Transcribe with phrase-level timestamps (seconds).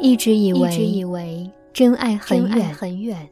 [0.00, 3.28] 一直以为，一直以为真爱很远很远，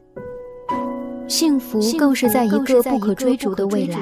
[1.27, 3.99] 幸福更是在一个不可追逐的未来。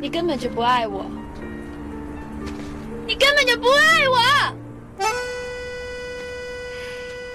[0.00, 1.04] 你根本就不爱我，
[3.06, 5.06] 你根本就不爱我。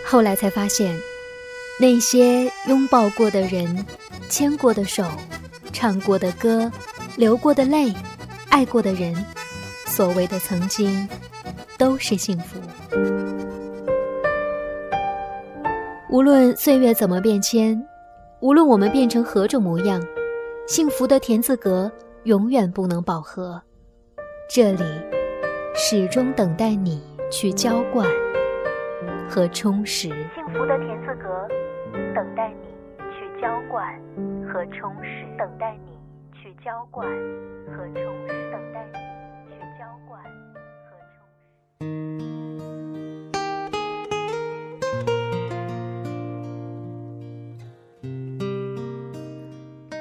[0.04, 1.00] 后来才发现，
[1.80, 3.86] 那些拥抱过的人、
[4.28, 5.06] 牵过的手、
[5.72, 6.72] 唱过的歌、
[7.16, 7.94] 流过的泪、
[8.50, 9.16] 爱过的人。
[9.86, 11.08] 所谓的曾经，
[11.78, 12.60] 都是幸福。
[16.10, 17.82] 无论岁月怎么变迁，
[18.40, 20.02] 无论我们变成何种模样，
[20.68, 21.92] 幸福的田字格
[22.24, 23.62] 永远不能饱和。
[24.50, 24.84] 这里，
[25.74, 28.08] 始终等待你去浇灌
[29.30, 30.10] 和充实。
[30.10, 31.48] 幸福的田字格，
[32.14, 32.68] 等待你
[33.12, 33.94] 去浇灌
[34.52, 35.26] 和充实。
[35.38, 36.00] 等待你
[36.34, 37.08] 去浇灌
[37.68, 38.45] 和充实。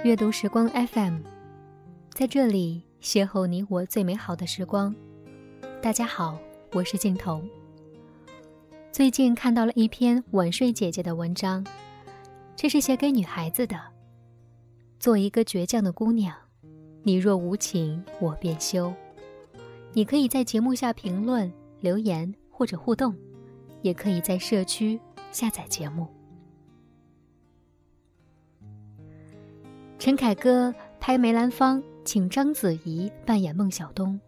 [0.04, 1.20] 阅读时光 FM，
[2.10, 4.94] 在这里邂逅你我最美好的时光。
[5.80, 6.38] 大家好，
[6.74, 7.42] 我是镜头。
[8.92, 11.66] 最近看到了一篇晚睡姐姐的文章，
[12.54, 13.80] 这是写给女孩子的。
[15.00, 16.36] 做一个倔强的姑娘，
[17.02, 18.92] 你若无情，我便休。
[19.94, 23.16] 你可以在节目下评论、留言或者互动，
[23.80, 25.00] 也可以在社区
[25.32, 26.06] 下载节目。
[30.04, 34.20] 陈凯歌拍梅兰芳，请章子怡扮演孟小冬，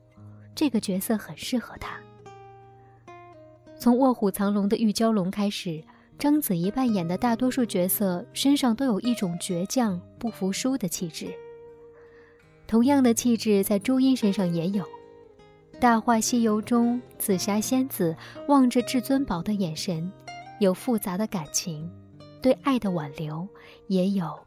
[0.54, 1.98] 这个角色很适合她。
[3.78, 5.84] 从《卧虎藏龙》的玉娇龙开始，
[6.18, 11.26] 章子怡扮演的大多数角色身上都有一种倔强、不服输的气质。
[12.66, 14.82] 同样的气质在朱茵身上也有，
[15.78, 18.16] 《大话西游》中紫霞仙子
[18.48, 20.10] 望着至尊宝的眼神，
[20.58, 21.86] 有复杂的感情，
[22.40, 23.46] 对爱的挽留，
[23.88, 24.45] 也有。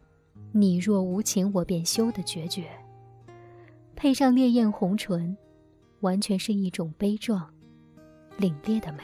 [0.51, 2.67] 你若无情，我便休的决绝，
[3.95, 5.37] 配上烈焰红唇，
[5.99, 7.53] 完全是一种悲壮、
[8.37, 9.03] 凛冽的美。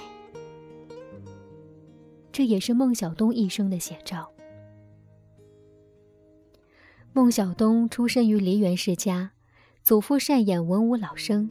[2.31, 4.31] 这也是孟小冬一生的写照。
[7.13, 9.31] 孟小冬出身于梨园世家，
[9.83, 11.49] 祖父善演文武老生，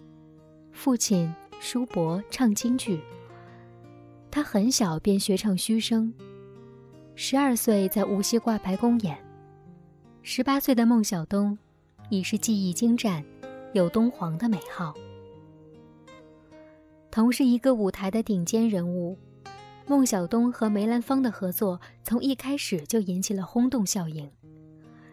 [0.72, 3.01] 父亲叔伯唱京剧。
[4.31, 6.12] 他很小便学唱虚声，
[7.15, 9.16] 十二岁在无锡挂牌公演。
[10.26, 11.56] 十八岁的孟小冬，
[12.08, 13.22] 已是技艺精湛，
[13.74, 14.94] 有东皇的美号。
[17.10, 19.18] 同是一个舞台的顶尖人物，
[19.86, 24.26] 孟小冬和梅兰芳的合作从一开始就引起了轰动效应，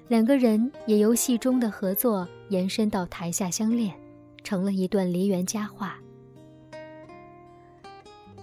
[0.08, 3.94] 两个人也由戏中的合作延伸到台下相恋，
[4.46, 6.00] 成了一段梨园佳话。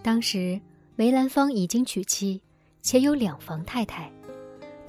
[0.03, 0.61] 当时
[0.97, 2.43] 梅兰芳已经娶妻，
[2.83, 4.13] 且有两房太太。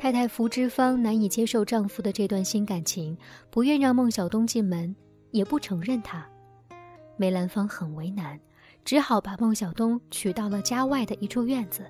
[0.01, 3.17] 太太福芝芳难以接受丈夫的这段新感情，
[3.49, 4.95] 不愿让孟小冬进门，
[5.31, 6.25] 也不承认他。
[7.17, 8.39] 梅兰芳很为难，
[8.85, 11.85] 只好把孟小冬娶到了家外的一处院子。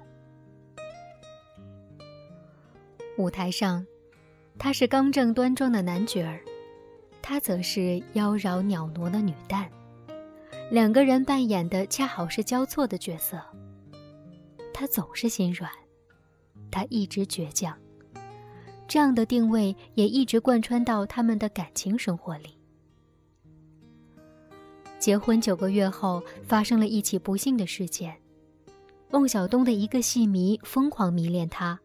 [3.19, 3.85] 舞台上，
[4.57, 6.41] 他是刚正端庄的男角儿，
[7.21, 9.67] 她则是妖娆袅娜的女旦，
[10.71, 13.39] 两个人扮演的恰好是交错的角色。
[14.73, 15.69] 他总是心软，
[16.71, 17.77] 他一直倔强。
[18.89, 22.57] 这样的定位也一直贯穿到他们的感情生活里。
[24.97, 28.17] 结婚九个月后，发生了一起不幸的事件。
[29.11, 31.79] 孟小冬的一个戏迷疯狂迷恋他，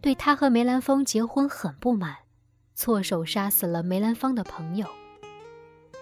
[0.00, 2.16] 对他和梅兰芳结婚很不满，
[2.74, 4.86] 错手杀死了梅兰芳的朋友。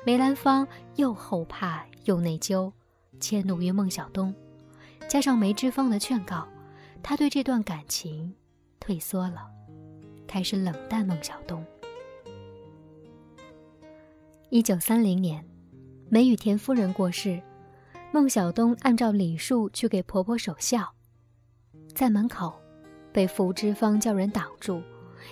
[0.05, 2.71] 梅兰芳又后怕又内疚，
[3.19, 4.35] 迁怒于孟小冬，
[5.09, 6.47] 加上梅芝芳的劝告，
[7.03, 8.35] 他对这段感情
[8.79, 9.49] 退缩了。
[10.33, 11.63] 开始冷淡孟小冬。
[14.49, 15.47] 一九三零年，
[16.09, 17.39] 梅雨田夫人过世，
[18.15, 20.91] 孟小冬按照礼数去给婆婆守孝，
[21.95, 22.59] 在门口
[23.13, 24.83] 被福芝芳叫人挡住，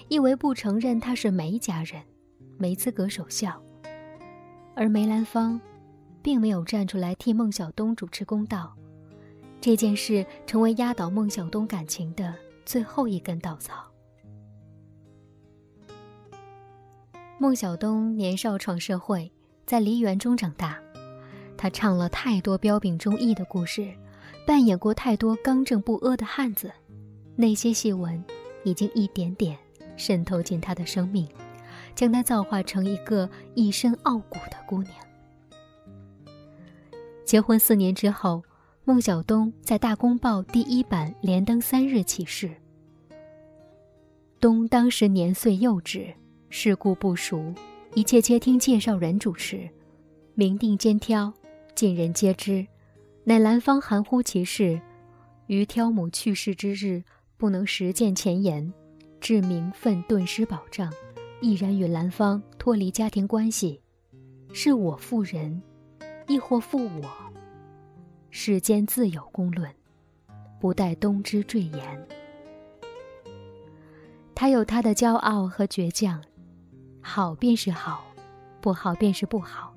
[0.08, 2.02] 以为不承认她是梅家人，
[2.58, 3.58] 没资格守孝。
[4.76, 5.58] 而梅兰芳
[6.20, 8.76] 并没有站出来替孟小冬主持公道，
[9.62, 12.34] 这件事成为压倒孟小冬感情的
[12.66, 13.89] 最后一根稻草。
[17.40, 19.32] 孟小冬年少闯社会，
[19.64, 20.78] 在梨园中长大，
[21.56, 23.94] 他唱了太多彪炳忠义的故事，
[24.46, 26.70] 扮演过太多刚正不阿的汉子，
[27.36, 28.22] 那些戏文
[28.62, 29.56] 已经一点点
[29.96, 31.26] 渗透进他的生命，
[31.94, 34.94] 将他造化成一个一身傲骨的姑娘。
[37.24, 38.42] 结婚四年之后，
[38.84, 42.50] 孟小冬在《大公报》第一版连登三日启事。
[44.38, 46.12] 冬当时年岁幼稚，
[46.52, 47.54] 世故不熟，
[47.94, 49.70] 一切皆听介绍人主持，
[50.34, 51.32] 明定兼挑，
[51.76, 52.66] 尽人皆知。
[53.22, 54.80] 乃兰芳含糊其事，
[55.46, 57.04] 于挑母去世之日，
[57.36, 58.70] 不能实践前言，
[59.20, 60.92] 致名分顿失保障，
[61.40, 63.80] 毅然与兰芳脱离家庭关系，
[64.52, 65.62] 是我负人，
[66.26, 67.08] 亦或负我？
[68.30, 69.72] 世间自有公论，
[70.60, 72.08] 不待冬之赘言。
[74.34, 76.20] 他有他的骄傲和倔强，
[77.12, 78.04] 好便是好，
[78.60, 79.74] 不好便是不好。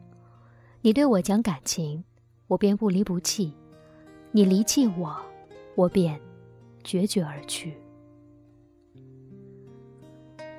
[0.82, 2.04] 你对我讲感情。
[2.46, 3.52] 我便不离不弃，
[4.32, 5.16] 你离弃我，
[5.74, 6.22] 我便
[6.84, 7.76] 决绝而去。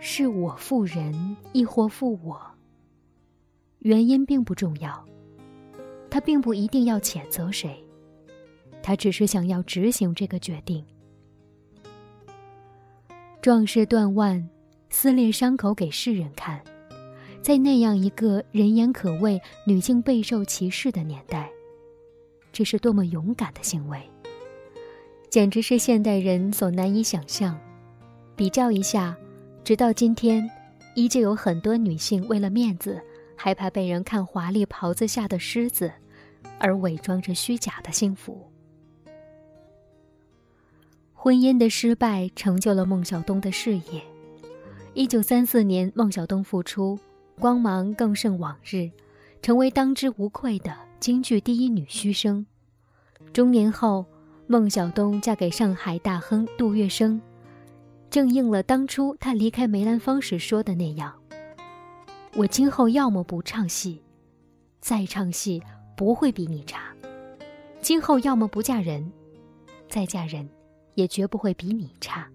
[0.01, 2.41] 是我负人，亦或负我？
[3.81, 5.05] 原因并不重要，
[6.11, 7.85] 他并不一定要谴责谁，
[8.83, 10.85] 他只是想要执行这个决定。
[13.41, 14.49] 壮士断腕，
[14.97, 16.63] 撕裂伤口给世人看，
[17.43, 21.51] 在那样一个人言可畏、女性备受歧视的年代。
[22.53, 24.01] 这是多么勇敢的行为，
[25.29, 27.59] 简直是现代人所难以想象。
[28.37, 29.17] 比较一下，
[29.65, 30.49] 直到今天，
[30.95, 33.03] 依旧有很多女性为了面子，
[33.35, 35.93] 害怕被人看华丽袍子下的狮子，
[36.61, 38.49] 而伪装着虚假的幸福。
[41.13, 44.01] 婚姻的失败成就了孟小冬的事业。
[44.95, 46.97] 一九三四年，孟小冬复出，
[47.41, 48.89] 光芒更胜往日，
[49.43, 50.73] 成为当之无愧的。
[51.01, 52.47] 京剧第一女须生，
[53.33, 54.07] 中年后，
[54.47, 57.21] 孟小冬嫁给上海大亨杜月笙，
[58.09, 61.13] 正应了当初她离开梅兰芳时说的那样
[62.37, 64.01] ：“我今后要么不唱戏，
[64.81, 65.61] 再唱戏
[65.97, 66.79] 不会比你差；
[67.81, 69.13] 今后要么不嫁人，
[69.89, 70.49] 再嫁人
[70.95, 72.29] 也绝不会比你差。”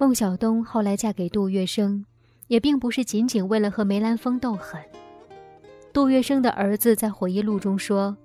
[0.00, 2.06] 孟小冬后来嫁给杜月笙，
[2.46, 4.80] 也并不是仅仅为了和梅兰芳斗狠。
[5.92, 8.16] 杜月笙的儿子在回忆录中说：“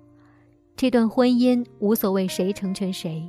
[0.74, 3.28] 这段婚姻无所谓谁成全谁，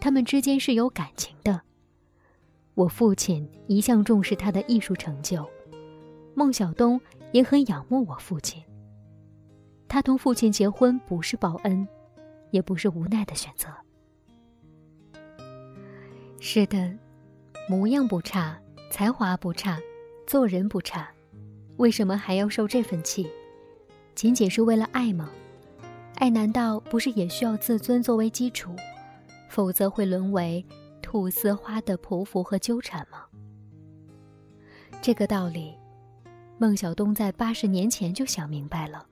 [0.00, 1.60] 他们之间是有感情的。
[2.72, 5.46] 我父亲一向重视他的艺术成就，
[6.34, 6.98] 孟小冬
[7.32, 8.62] 也很仰慕我父亲。
[9.86, 11.86] 他同父亲结婚不是报恩，
[12.52, 13.68] 也不是无奈的选择。
[16.40, 16.96] 是的，
[17.68, 18.56] 模样不差，
[18.90, 19.78] 才华不差，
[20.26, 21.10] 做人不差，
[21.78, 23.28] 为什么还要受这份气？”
[24.14, 25.30] 仅仅是为了爱吗？
[26.14, 28.74] 爱难道不是也需要自尊作为基础？
[29.48, 30.64] 否则会沦为
[31.02, 33.24] 菟丝花的匍匐和纠缠吗？
[35.02, 35.74] 这个道理，
[36.58, 39.06] 孟小冬在八十年前就想明白了，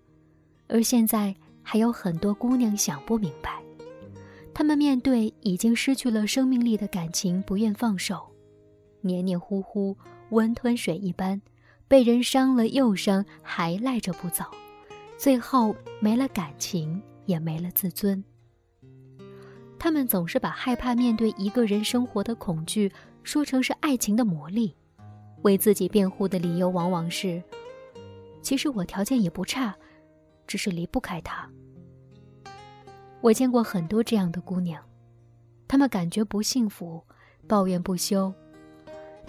[0.69, 3.63] 而现在还有很多姑娘想不明白。
[4.55, 8.27] 她们面对已经失去了生命力的感情，不愿放手，
[9.05, 9.97] 黏黏糊糊，
[10.31, 11.41] 温吞水一般，
[11.87, 14.45] 被人伤了又伤，还赖着不走。
[15.19, 18.25] 最后没了感情，也没了自尊。
[19.79, 22.91] 他们总是把害怕面对一个人生活的恐惧
[23.23, 24.75] 说成是爱情的魔力，
[25.43, 27.43] 为自己辩护的理由往往是：
[28.41, 29.75] 其实我条件也不差，
[30.47, 31.49] 只是离不开他。
[33.21, 34.83] 我见过很多这样的姑娘，
[35.69, 37.03] 她们感觉不幸福，
[37.47, 38.33] 抱怨不休。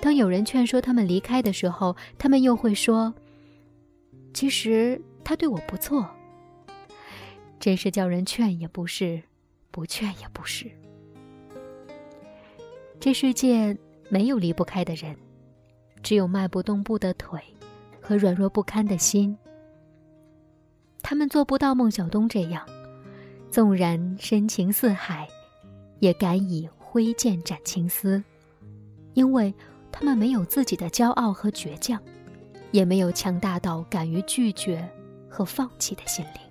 [0.02, 3.14] 当有人劝说他们离开的时候，他们又会说：
[4.34, 5.02] 其实。
[5.28, 6.08] 他对我不错，
[7.60, 9.24] 真是叫人劝也不是，
[9.72, 10.70] 不劝也不是。
[13.00, 13.76] 这世界
[14.08, 15.16] 没有离不开的人，
[16.04, 17.42] 只有迈不动步的腿
[18.00, 19.36] 和软弱不堪的心。
[21.02, 22.64] 他们做不到孟小冬这样，
[23.50, 25.28] 纵然深情似海，
[26.02, 28.24] 也敢以挥剑斩情丝，
[29.16, 29.52] 因为
[29.98, 31.98] 他们没有自己的骄傲和倔强，
[32.72, 34.88] 也没有强大到敢于拒绝。
[35.28, 36.42] 和放弃的心灵，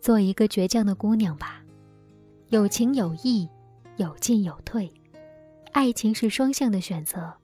[0.00, 1.60] 做一个倔强的姑娘吧，
[2.50, 3.48] 有情有义，
[3.96, 4.88] 有进有退，
[5.72, 7.34] 爱情是双向的选择。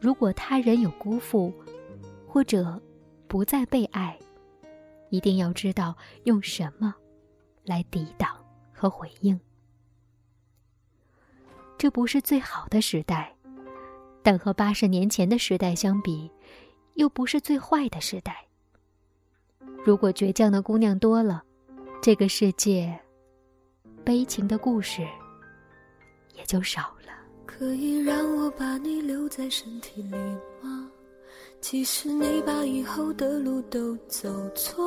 [0.00, 1.52] 如果他人有辜负，
[2.26, 2.82] 或者
[3.28, 4.18] 不再被爱，
[5.08, 6.92] 一定要知道用什么
[7.64, 8.36] 来抵挡
[8.72, 9.38] 和回应。
[11.82, 13.34] 这不是最好的时代，
[14.22, 16.30] 但和八十年前的时代相比。
[16.94, 18.46] 又不是最坏的时代。
[19.84, 21.42] 如果倔强的姑娘多了，
[22.00, 22.96] 这个世界
[24.04, 25.02] 悲情的故事
[26.36, 27.12] 也就少了。
[27.44, 30.16] 可以让我把你留在身体里
[30.62, 30.88] 吗？
[31.60, 34.86] 即使你把以后的路都走错，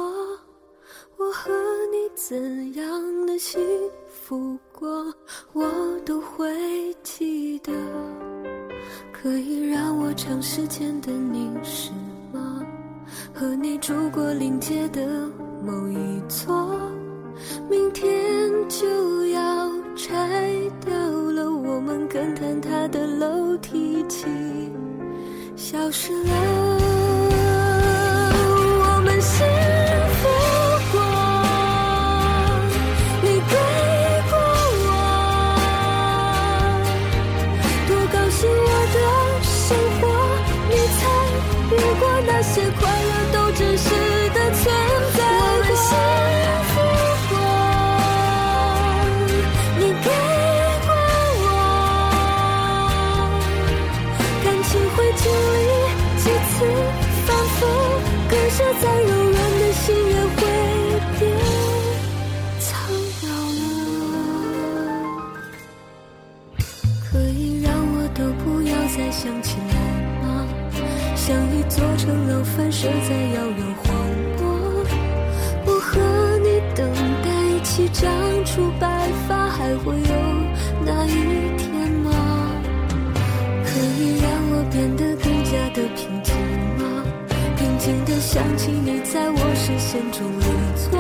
[1.18, 1.52] 我和
[1.92, 3.60] 你怎样的幸
[4.08, 5.14] 福过，
[5.54, 5.66] 我
[6.06, 6.48] 都会
[7.04, 7.72] 记得。
[9.12, 11.92] 可以让我长时间的凝视
[12.32, 12.62] 吗？
[13.34, 15.06] 和你住过临街的
[15.64, 16.80] 某一座，
[17.70, 20.10] 明天就要拆
[20.86, 20.94] 掉
[21.32, 24.26] 了，我们更坍塌的楼梯级
[25.56, 26.75] 消失了。
[71.70, 73.96] 像一座城楼反射在遥远荒
[74.40, 74.44] 漠。
[75.66, 76.00] 我和
[76.40, 76.88] 你等
[77.24, 78.12] 待一起长
[78.46, 78.88] 出白
[79.28, 80.02] 发，还会有
[80.86, 81.10] 那一
[81.58, 82.12] 天吗？
[83.66, 86.36] 可以让我变得更加的平静
[86.78, 86.84] 吗？
[87.58, 90.46] 平静的想起你在我视线中离
[90.90, 91.00] 座，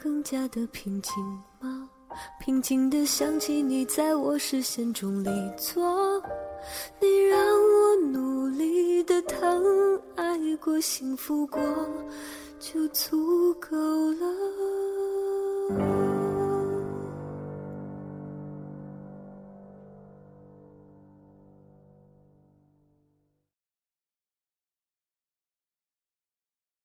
[0.00, 1.12] 更加的平静
[1.60, 1.90] 吗？
[2.40, 6.22] 平静的想起你在我视线中立坐，
[7.00, 11.60] 你让我努力的疼，爱过，幸福过，
[12.60, 13.76] 就足够
[14.12, 16.07] 了。